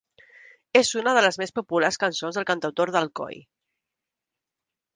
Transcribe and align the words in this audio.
És 0.79 0.87
una 1.01 1.13
de 1.17 1.23
les 1.25 1.37
més 1.41 1.53
populars 1.59 2.01
cançons 2.05 2.39
del 2.39 2.47
cantautor 2.53 2.93
d'Alcoi. 2.95 3.41